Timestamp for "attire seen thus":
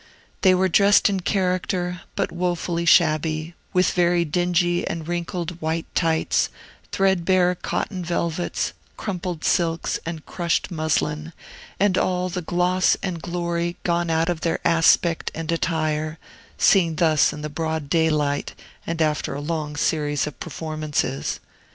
15.51-17.31